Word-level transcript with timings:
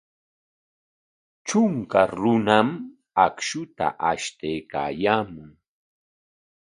Trunka 1.45 2.01
runam 2.19 2.69
akshuta 3.25 3.85
ashtaykaayaamun. 4.09 5.49